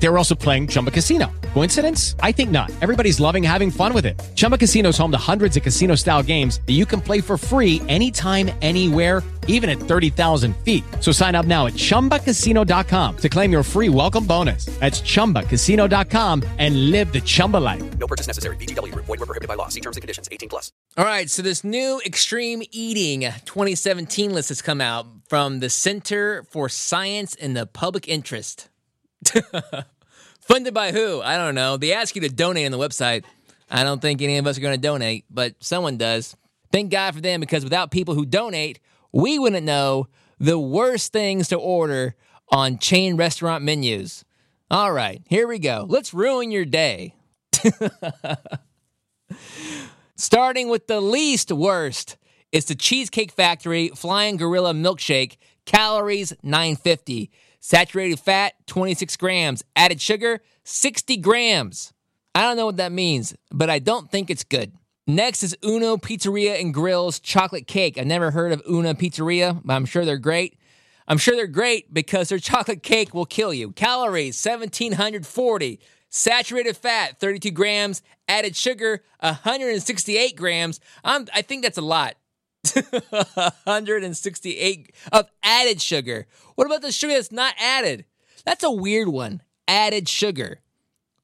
They 0.00 0.08
were 0.08 0.18
also 0.18 0.34
playing 0.34 0.68
Chumba 0.68 0.90
Casino. 0.90 1.30
Coincidence? 1.54 2.14
I 2.20 2.32
think 2.32 2.50
not. 2.50 2.70
Everybody's 2.80 3.18
loving 3.18 3.42
having 3.42 3.70
fun 3.70 3.92
with 3.92 4.06
it. 4.06 4.18
Chumba 4.36 4.56
Casino 4.56 4.90
is 4.90 4.98
home 4.98 5.10
to 5.10 5.18
hundreds 5.18 5.56
of 5.56 5.62
casino 5.62 5.96
style 5.96 6.22
games 6.22 6.60
that 6.66 6.74
you 6.74 6.86
can 6.86 7.00
play 7.00 7.20
for 7.20 7.36
free 7.36 7.82
anytime, 7.88 8.50
anywhere, 8.62 9.22
even 9.48 9.68
at 9.68 9.78
30,000 9.78 10.56
feet. 10.58 10.84
So 11.00 11.10
sign 11.10 11.34
up 11.34 11.46
now 11.46 11.66
at 11.66 11.72
chumbacasino.com 11.72 13.16
to 13.16 13.28
claim 13.28 13.50
your 13.50 13.62
free 13.62 13.88
welcome 13.88 14.24
bonus. 14.24 14.66
That's 14.78 15.00
chumbacasino.com 15.00 16.44
and 16.58 16.90
live 16.90 17.12
the 17.12 17.20
Chumba 17.20 17.56
life. 17.56 17.98
No 17.98 18.06
purchase 18.06 18.28
necessary. 18.28 18.56
VGW 18.56 18.92
Group. 18.92 19.06
Void 19.06 19.18
were 19.18 19.26
prohibited 19.26 19.48
by 19.48 19.54
law. 19.54 19.68
See 19.68 19.80
terms 19.80 19.96
and 19.96 20.02
conditions. 20.02 20.28
18 20.30 20.48
plus. 20.48 20.70
All 20.96 21.04
right, 21.04 21.28
so 21.30 21.42
this 21.42 21.64
new 21.64 22.00
extreme 22.04 22.62
eating 22.70 23.20
2017 23.46 24.32
list 24.32 24.50
has 24.50 24.62
come 24.62 24.80
out 24.80 25.06
from 25.28 25.60
the 25.60 25.70
Center 25.70 26.44
for 26.50 26.68
Science 26.68 27.34
in 27.34 27.54
the 27.54 27.66
Public 27.66 28.06
Interest. 28.06 28.68
Funded 30.40 30.74
by 30.74 30.92
who? 30.92 31.20
I 31.20 31.36
don't 31.36 31.54
know. 31.54 31.76
They 31.76 31.92
ask 31.92 32.14
you 32.14 32.22
to 32.22 32.28
donate 32.28 32.66
on 32.66 32.72
the 32.72 32.78
website. 32.78 33.24
I 33.70 33.82
don't 33.82 34.00
think 34.00 34.22
any 34.22 34.38
of 34.38 34.46
us 34.46 34.56
are 34.56 34.62
going 34.62 34.74
to 34.74 34.80
donate, 34.80 35.24
but 35.30 35.54
someone 35.60 35.98
does. 35.98 36.36
Thank 36.72 36.90
God 36.90 37.14
for 37.14 37.20
them 37.20 37.40
because 37.40 37.64
without 37.64 37.90
people 37.90 38.14
who 38.14 38.24
donate, 38.24 38.80
we 39.12 39.38
wouldn't 39.38 39.66
know 39.66 40.08
the 40.38 40.58
worst 40.58 41.12
things 41.12 41.48
to 41.48 41.56
order 41.56 42.14
on 42.50 42.78
chain 42.78 43.16
restaurant 43.16 43.64
menus. 43.64 44.24
All 44.70 44.92
right, 44.92 45.22
here 45.28 45.46
we 45.48 45.58
go. 45.58 45.86
Let's 45.88 46.12
ruin 46.12 46.50
your 46.50 46.64
day. 46.64 47.14
Starting 50.16 50.68
with 50.68 50.86
the 50.86 51.00
least 51.00 51.52
worst, 51.52 52.16
it's 52.52 52.66
the 52.66 52.74
Cheesecake 52.74 53.32
Factory 53.32 53.88
Flying 53.88 54.36
Gorilla 54.36 54.72
Milkshake, 54.72 55.36
calories 55.64 56.32
950, 56.42 57.30
saturated 57.60 58.18
fat 58.18 58.54
26 58.66 59.16
grams, 59.16 59.64
added 59.76 60.00
sugar 60.00 60.40
60 60.64 61.16
grams. 61.18 61.92
I 62.34 62.42
don't 62.42 62.56
know 62.56 62.66
what 62.66 62.76
that 62.76 62.92
means, 62.92 63.34
but 63.50 63.70
I 63.70 63.78
don't 63.78 64.10
think 64.10 64.30
it's 64.30 64.44
good. 64.44 64.72
Next 65.06 65.42
is 65.42 65.56
Uno 65.64 65.96
Pizzeria 65.96 66.60
and 66.60 66.74
Grill's 66.74 67.18
chocolate 67.18 67.66
cake. 67.66 67.96
I've 67.96 68.06
never 68.06 68.30
heard 68.30 68.52
of 68.52 68.62
Uno 68.68 68.92
Pizzeria, 68.92 69.58
but 69.64 69.72
I'm 69.72 69.86
sure 69.86 70.04
they're 70.04 70.18
great. 70.18 70.58
I'm 71.08 71.16
sure 71.16 71.34
they're 71.34 71.46
great 71.46 71.94
because 71.94 72.28
their 72.28 72.38
chocolate 72.38 72.82
cake 72.82 73.14
will 73.14 73.24
kill 73.24 73.54
you. 73.54 73.72
Calories 73.72 74.36
1740, 74.44 75.80
saturated 76.10 76.76
fat 76.76 77.18
32 77.18 77.50
grams, 77.50 78.02
added 78.28 78.54
sugar 78.54 79.02
168 79.20 80.36
grams. 80.36 80.78
I'm, 81.02 81.26
I 81.34 81.40
think 81.40 81.62
that's 81.62 81.78
a 81.78 81.82
lot. 81.82 82.16
168 82.72 84.92
of 85.12 85.30
added 85.42 85.80
sugar. 85.80 86.26
What 86.54 86.66
about 86.66 86.82
the 86.82 86.92
sugar 86.92 87.14
that's 87.14 87.32
not 87.32 87.54
added? 87.58 88.04
That's 88.44 88.64
a 88.64 88.70
weird 88.70 89.08
one. 89.08 89.42
Added 89.66 90.08
sugar. 90.08 90.60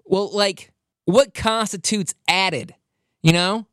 Well, 0.04 0.34
like, 0.34 0.72
what 1.04 1.34
constitutes 1.34 2.14
added? 2.28 2.74
You 3.22 3.32
know? 3.32 3.66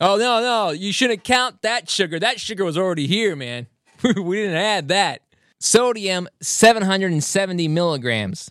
Oh, 0.00 0.16
no, 0.16 0.40
no. 0.40 0.70
You 0.70 0.92
shouldn't 0.92 1.24
count 1.24 1.62
that 1.62 1.90
sugar. 1.90 2.18
That 2.18 2.40
sugar 2.40 2.64
was 2.64 2.78
already 2.78 3.06
here, 3.06 3.36
man. 3.36 3.66
we 4.02 4.36
didn't 4.36 4.56
add 4.56 4.88
that. 4.88 5.22
Sodium, 5.60 6.28
770 6.42 7.68
milligrams. 7.68 8.50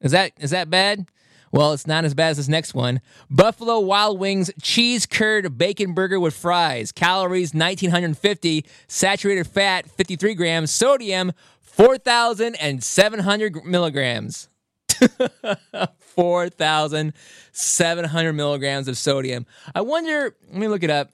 Is 0.00 0.12
that 0.12 0.32
is 0.38 0.50
that 0.50 0.70
bad? 0.70 1.06
Well, 1.54 1.72
it's 1.72 1.86
not 1.86 2.04
as 2.04 2.12
bad 2.14 2.30
as 2.30 2.38
this 2.38 2.48
next 2.48 2.74
one. 2.74 3.00
Buffalo 3.30 3.78
Wild 3.78 4.18
Wings 4.18 4.50
cheese 4.60 5.06
curd 5.06 5.56
bacon 5.56 5.94
burger 5.94 6.18
with 6.18 6.34
fries. 6.34 6.90
Calories 6.90 7.54
1950. 7.54 8.66
Saturated 8.88 9.46
fat 9.46 9.88
53 9.88 10.34
grams. 10.34 10.74
Sodium 10.74 11.30
4,700 11.60 13.64
milligrams. 13.64 14.48
4,700 16.00 18.32
milligrams 18.32 18.88
of 18.88 18.98
sodium. 18.98 19.46
I 19.76 19.82
wonder. 19.82 20.34
Let 20.48 20.58
me 20.58 20.66
look 20.66 20.82
it 20.82 20.90
up 20.90 21.12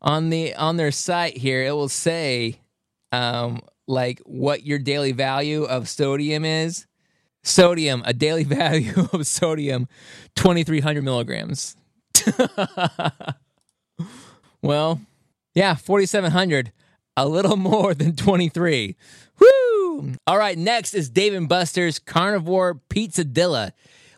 on 0.00 0.30
the 0.30 0.54
on 0.54 0.78
their 0.78 0.90
site 0.90 1.36
here. 1.36 1.64
It 1.64 1.72
will 1.72 1.90
say 1.90 2.62
um, 3.12 3.60
like 3.86 4.20
what 4.20 4.64
your 4.64 4.78
daily 4.78 5.12
value 5.12 5.64
of 5.64 5.86
sodium 5.86 6.46
is. 6.46 6.86
Sodium, 7.42 8.02
a 8.04 8.12
daily 8.12 8.44
value 8.58 9.08
of 9.12 9.26
sodium, 9.26 9.88
2,300 10.36 11.02
milligrams. 11.02 11.76
well, 14.62 15.00
yeah, 15.54 15.74
4,700, 15.74 16.72
a 17.16 17.28
little 17.28 17.56
more 17.58 17.94
than 17.94 18.14
23. 18.16 18.96
Woo! 19.38 20.14
All 20.26 20.38
right, 20.38 20.56
next 20.56 20.94
is 20.94 21.10
Dave 21.10 21.34
and 21.34 21.48
Buster's 21.48 21.98
Carnivore 21.98 22.80
Pizza 22.88 23.24
Dilla. 23.24 23.72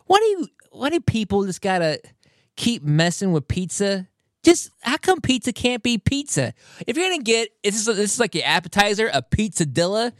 Why 0.05 0.17
do 0.17 0.25
you, 0.25 0.47
why 0.71 0.89
do 0.89 0.99
people 0.99 1.45
just 1.45 1.61
gotta 1.61 1.99
keep 2.55 2.83
messing 2.83 3.31
with 3.31 3.47
pizza? 3.47 4.07
Just 4.43 4.71
how 4.81 4.97
come 4.97 5.21
pizza 5.21 5.53
can't 5.53 5.81
be 5.81 5.97
pizza? 5.97 6.53
If 6.85 6.97
you're 6.97 7.09
gonna 7.09 7.23
get 7.23 7.49
this 7.63 7.75
is 7.75 7.85
this 7.85 8.13
is 8.13 8.19
like 8.19 8.35
your 8.35 8.43
appetizer, 8.45 9.09
a 9.13 9.21
pizza 9.21 9.65
dilla, 9.65 10.11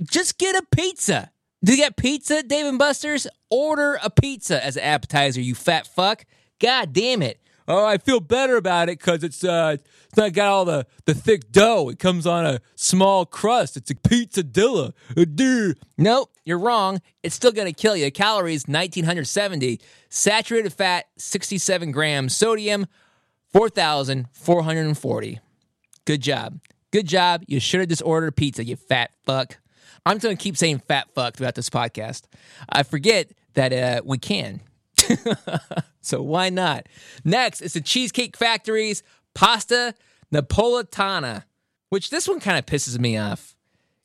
just 0.00 0.38
get 0.38 0.54
a 0.54 0.62
pizza. 0.70 1.32
Do 1.64 1.72
you 1.72 1.78
get 1.78 1.96
pizza, 1.96 2.42
Dave 2.42 2.66
and 2.66 2.78
Buster's? 2.78 3.28
Order 3.48 3.98
a 4.02 4.10
pizza 4.10 4.64
as 4.64 4.76
an 4.76 4.82
appetizer, 4.82 5.40
you 5.40 5.54
fat 5.54 5.86
fuck. 5.86 6.24
God 6.58 6.92
damn 6.92 7.22
it. 7.22 7.38
Oh, 7.68 7.86
I 7.86 7.98
feel 7.98 8.18
better 8.18 8.56
about 8.56 8.88
it 8.88 8.98
because 8.98 9.22
it's 9.22 9.44
uh 9.44 9.76
it's 9.78 10.16
not 10.16 10.32
got 10.32 10.48
all 10.48 10.64
the, 10.64 10.86
the 11.04 11.14
thick 11.14 11.52
dough. 11.52 11.88
It 11.88 12.00
comes 12.00 12.26
on 12.26 12.44
a 12.44 12.60
small 12.74 13.24
crust. 13.24 13.76
It's 13.76 13.90
a 13.90 13.94
pizzadilla. 13.94 14.92
Uh, 15.16 15.74
nope, 15.96 16.32
you're 16.44 16.58
wrong. 16.58 17.00
It's 17.22 17.36
still 17.36 17.52
gonna 17.52 17.72
kill 17.72 17.96
you. 17.96 18.10
Calories 18.10 18.66
1970. 18.66 19.80
Saturated 20.08 20.72
fat 20.72 21.06
67 21.16 21.92
grams. 21.92 22.36
Sodium 22.36 22.86
4,440. 23.52 25.40
Good 26.04 26.20
job. 26.20 26.58
Good 26.90 27.06
job. 27.06 27.44
You 27.46 27.60
should 27.60 27.78
have 27.80 27.88
just 27.88 28.02
ordered 28.04 28.34
pizza, 28.34 28.64
you 28.64 28.74
fat 28.76 29.12
fuck. 29.24 29.58
I'm 30.04 30.18
going 30.18 30.36
to 30.36 30.42
keep 30.42 30.56
saying 30.56 30.82
fat 30.88 31.08
fuck 31.14 31.36
throughout 31.36 31.54
this 31.54 31.70
podcast. 31.70 32.22
I 32.68 32.82
forget 32.82 33.30
that 33.54 33.72
uh, 33.72 34.02
we 34.04 34.18
can. 34.18 34.60
so 36.00 36.22
why 36.22 36.50
not? 36.50 36.86
Next 37.24 37.60
is 37.60 37.74
the 37.74 37.80
Cheesecake 37.80 38.36
Factory's 38.36 39.02
Pasta 39.34 39.94
Napolitana, 40.32 41.44
which 41.90 42.10
this 42.10 42.26
one 42.26 42.40
kind 42.40 42.58
of 42.58 42.66
pisses 42.66 42.98
me 42.98 43.16
off 43.16 43.56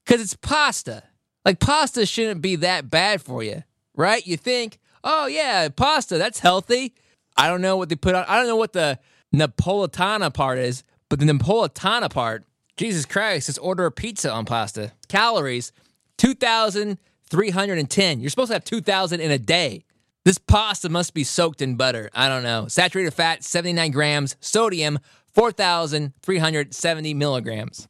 because 0.05 0.21
it's 0.21 0.35
pasta. 0.35 1.03
Like, 1.45 1.59
pasta 1.59 2.05
shouldn't 2.05 2.41
be 2.41 2.57
that 2.57 2.89
bad 2.89 3.21
for 3.21 3.41
you, 3.41 3.63
right? 3.95 4.25
You 4.25 4.37
think, 4.37 4.79
oh, 5.03 5.27
yeah, 5.27 5.69
pasta, 5.69 6.17
that's 6.17 6.39
healthy. 6.39 6.93
I 7.37 7.47
don't 7.47 7.61
know 7.61 7.77
what 7.77 7.89
they 7.89 7.95
put 7.95 8.15
on. 8.15 8.25
I 8.27 8.37
don't 8.37 8.47
know 8.47 8.55
what 8.55 8.73
the 8.73 8.99
Napolitana 9.33 10.33
part 10.33 10.59
is, 10.59 10.83
but 11.09 11.19
the 11.19 11.25
Napolitana 11.25 12.09
part, 12.09 12.45
Jesus 12.75 13.05
Christ, 13.05 13.47
just 13.47 13.59
order 13.61 13.85
a 13.85 13.91
pizza 13.91 14.31
on 14.31 14.45
pasta. 14.45 14.91
Calories, 15.07 15.71
2,310. 16.17 18.19
You're 18.19 18.29
supposed 18.29 18.49
to 18.49 18.55
have 18.55 18.63
2,000 18.63 19.19
in 19.19 19.31
a 19.31 19.39
day. 19.39 19.83
This 20.25 20.37
pasta 20.37 20.89
must 20.89 21.13
be 21.13 21.23
soaked 21.23 21.61
in 21.61 21.75
butter. 21.75 22.09
I 22.13 22.27
don't 22.27 22.43
know. 22.43 22.67
Saturated 22.67 23.11
fat, 23.11 23.43
79 23.43 23.91
grams. 23.91 24.35
Sodium, 24.41 24.99
4,370 25.33 27.13
milligrams. 27.13 27.87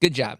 Good 0.00 0.14
job. 0.14 0.38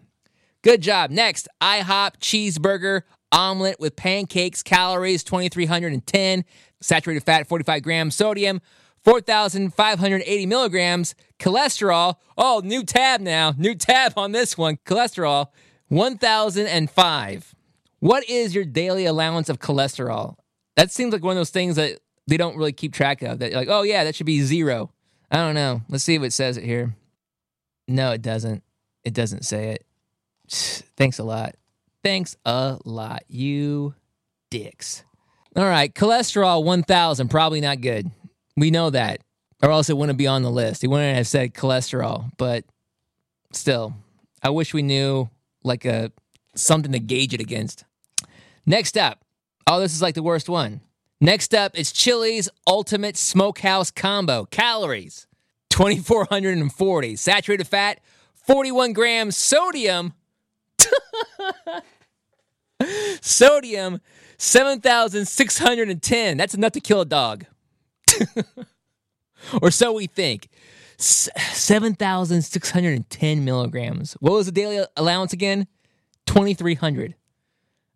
Good 0.61 0.81
job. 0.81 1.11
Next, 1.11 1.49
IHOP 1.61 2.17
cheeseburger 2.19 3.01
omelet 3.31 3.79
with 3.79 3.95
pancakes, 3.95 4.63
calories 4.63 5.23
2,310, 5.23 6.45
saturated 6.79 7.23
fat 7.23 7.47
45 7.47 7.81
grams, 7.81 8.15
sodium 8.15 8.61
4,580 9.03 10.45
milligrams, 10.45 11.15
cholesterol. 11.39 12.15
Oh, 12.37 12.61
new 12.63 12.83
tab 12.83 13.19
now. 13.19 13.53
New 13.57 13.75
tab 13.75 14.13
on 14.17 14.31
this 14.31 14.57
one. 14.57 14.77
Cholesterol 14.85 15.47
1,005. 15.89 17.55
What 17.99 18.29
is 18.29 18.53
your 18.53 18.65
daily 18.65 19.05
allowance 19.05 19.49
of 19.49 19.59
cholesterol? 19.59 20.35
That 20.75 20.91
seems 20.91 21.13
like 21.13 21.23
one 21.23 21.31
of 21.31 21.39
those 21.39 21.51
things 21.51 21.75
that 21.75 21.99
they 22.27 22.37
don't 22.37 22.57
really 22.57 22.73
keep 22.73 22.93
track 22.93 23.21
of. 23.21 23.39
That 23.39 23.53
like, 23.53 23.69
oh 23.69 23.83
yeah, 23.83 24.03
that 24.03 24.15
should 24.15 24.25
be 24.25 24.41
zero. 24.41 24.91
I 25.31 25.37
don't 25.37 25.55
know. 25.55 25.81
Let's 25.89 26.03
see 26.03 26.15
if 26.15 26.23
it 26.23 26.33
says 26.33 26.57
it 26.57 26.63
here. 26.63 26.95
No, 27.87 28.11
it 28.11 28.21
doesn't. 28.21 28.63
It 29.03 29.13
doesn't 29.13 29.45
say 29.45 29.71
it. 29.71 29.85
Thanks 30.97 31.19
a 31.19 31.23
lot. 31.23 31.55
Thanks 32.03 32.35
a 32.45 32.77
lot, 32.83 33.23
you 33.29 33.95
dicks. 34.51 35.03
All 35.55 35.63
right, 35.63 35.93
cholesterol 35.93 36.63
1,000, 36.63 37.29
probably 37.29 37.61
not 37.61 37.79
good. 37.79 38.11
We 38.57 38.71
know 38.71 38.89
that, 38.89 39.21
or 39.61 39.71
else 39.71 39.89
it 39.89 39.95
wouldn't 39.95 40.17
be 40.17 40.27
on 40.27 40.41
the 40.41 40.51
list. 40.51 40.81
He 40.81 40.87
wouldn't 40.87 41.15
have 41.15 41.27
said 41.27 41.53
cholesterol, 41.53 42.29
but 42.37 42.65
still, 43.53 43.93
I 44.41 44.49
wish 44.49 44.73
we 44.73 44.81
knew 44.81 45.29
like 45.63 45.85
a 45.85 46.11
something 46.55 46.91
to 46.91 46.99
gauge 46.99 47.33
it 47.33 47.41
against. 47.41 47.83
Next 48.65 48.97
up, 48.97 49.23
oh, 49.67 49.79
this 49.79 49.93
is 49.93 50.01
like 50.01 50.15
the 50.15 50.23
worst 50.23 50.49
one. 50.49 50.81
Next 51.19 51.53
up 51.53 51.77
is 51.77 51.91
Chili's 51.91 52.49
Ultimate 52.67 53.17
Smokehouse 53.17 53.91
Combo. 53.91 54.45
Calories 54.45 55.27
2,440. 55.69 57.15
Saturated 57.15 57.67
fat, 57.67 57.99
41 58.35 58.93
grams. 58.93 59.37
Sodium, 59.37 60.13
sodium, 63.21 64.01
7,610. 64.37 66.37
That's 66.37 66.53
enough 66.53 66.73
to 66.73 66.81
kill 66.81 67.01
a 67.01 67.05
dog. 67.05 67.45
or 69.61 69.71
so 69.71 69.93
we 69.93 70.07
think. 70.07 70.49
S- 71.03 71.29
7,610 71.51 73.43
milligrams. 73.43 74.13
What 74.21 74.33
was 74.33 74.45
the 74.45 74.53
daily 74.53 74.85
allowance 74.95 75.33
again? 75.33 75.67
2,300. 76.27 77.15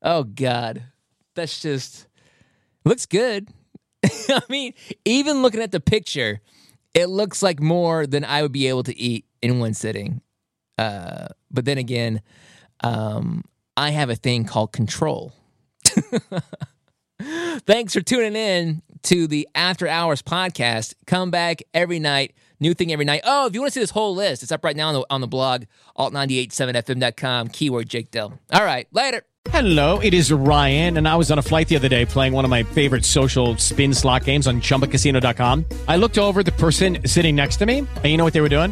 Oh, 0.02 0.24
God. 0.24 0.84
That's 1.36 1.62
just, 1.62 2.08
looks 2.84 3.06
good. 3.06 3.48
I 4.04 4.42
mean, 4.50 4.74
even 5.06 5.42
looking 5.42 5.62
at 5.62 5.72
the 5.72 5.80
picture, 5.80 6.42
it 6.94 7.08
looks 7.08 7.42
like 7.42 7.62
more 7.62 8.06
than 8.06 8.26
I 8.26 8.42
would 8.42 8.52
be 8.52 8.68
able 8.68 8.84
to 8.84 8.98
eat 8.98 9.26
in 9.42 9.60
one 9.60 9.74
sitting. 9.74 10.22
Uh, 10.78 11.28
but 11.50 11.64
then 11.64 11.78
again, 11.78 12.22
um, 12.84 13.46
I 13.78 13.92
have 13.92 14.10
a 14.10 14.16
thing 14.16 14.44
called 14.44 14.74
control. 14.74 15.32
Thanks 17.22 17.94
for 17.94 18.02
tuning 18.02 18.36
in 18.36 18.82
to 19.04 19.28
the 19.28 19.48
After 19.56 19.88
Hours 19.88 20.22
podcast. 20.22 20.94
Come 21.06 21.32
back 21.32 21.62
every 21.74 22.00
night, 22.00 22.34
new 22.60 22.74
thing 22.74 22.92
every 22.92 23.06
night. 23.06 23.22
Oh, 23.24 23.48
if 23.48 23.54
you 23.54 23.62
want 23.62 23.72
to 23.72 23.74
see 23.74 23.84
this 23.84 23.92
whole 23.92 24.16
list, 24.16 24.44
it's 24.44 24.52
up 24.52 24.64
right 24.64 24.76
now 24.76 24.90
on 24.90 24.94
the, 24.94 25.06
on 25.10 25.22
the 25.22 25.28
blog, 25.28 25.64
alt987fm.com, 25.98 27.50
keyword 27.50 27.90
Jake 27.90 28.12
Dill. 28.12 28.40
All 28.52 28.64
right, 28.64 28.88
later. 28.92 29.24
Hello, 29.50 30.00
it 30.00 30.14
is 30.14 30.30
Ryan, 30.30 30.98
and 30.98 31.08
I 31.08 31.16
was 31.16 31.32
on 31.32 31.40
a 31.40 31.42
flight 31.42 31.70
the 31.70 31.78
other 31.78 31.88
day 31.88 32.06
playing 32.06 32.34
one 32.34 32.44
of 32.44 32.52
my 32.52 32.64
favorite 32.64 33.06
social 33.06 33.56
spin 33.58 33.94
slot 33.94 34.26
games 34.26 34.46
on 34.46 34.60
chumbacasino.com. 34.60 35.66
I 35.88 35.96
looked 35.96 36.18
over 36.18 36.44
the 36.44 36.52
person 36.52 36.98
sitting 37.06 37.36
next 37.36 37.56
to 37.58 37.66
me, 37.66 37.80
and 37.80 38.06
you 38.06 38.18
know 38.18 38.26
what 38.26 38.34
they 38.34 38.42
were 38.42 38.50
doing? 38.50 38.72